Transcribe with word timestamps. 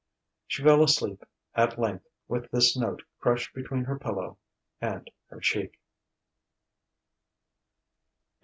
She 0.47 0.63
fell 0.63 0.81
asleep, 0.81 1.23
at 1.53 1.77
length, 1.77 2.07
with 2.27 2.49
this 2.49 2.75
note 2.75 3.03
crushed 3.19 3.53
between 3.53 3.83
her 3.83 3.99
pillow 3.99 4.39
and 4.81 5.07
her 5.27 5.39
cheek. 5.39 5.77